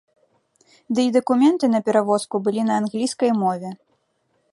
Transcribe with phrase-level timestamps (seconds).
[0.99, 3.69] Ды і дакументы на перавозку былі на англійскай мове.